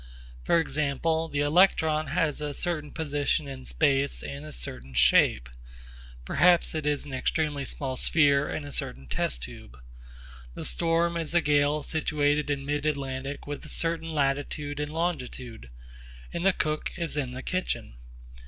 For 0.43 0.57
example, 0.57 1.27
the 1.27 1.41
electron 1.41 2.07
has 2.07 2.41
a 2.41 2.55
certain 2.55 2.89
position 2.89 3.47
in 3.47 3.65
space 3.65 4.23
and 4.23 4.43
a 4.43 4.51
certain 4.51 4.95
shape. 4.95 5.47
Perhaps 6.25 6.73
it 6.73 6.87
is 6.87 7.05
an 7.05 7.13
extremely 7.13 7.63
small 7.65 7.95
sphere 7.97 8.49
in 8.49 8.65
a 8.65 8.71
certain 8.71 9.05
test 9.05 9.43
tube. 9.43 9.77
The 10.55 10.65
storm 10.65 11.17
is 11.17 11.35
a 11.35 11.41
gale 11.41 11.83
situated 11.83 12.49
in 12.49 12.65
mid 12.65 12.87
Atlantic 12.87 13.45
with 13.45 13.63
a 13.63 13.69
certain 13.69 14.09
latitude 14.11 14.79
and 14.79 14.91
longitude, 14.91 15.69
and 16.33 16.43
the 16.47 16.53
cook 16.53 16.91
is 16.97 17.15
in 17.15 17.33
the 17.33 17.43
kitchen. 17.43 17.93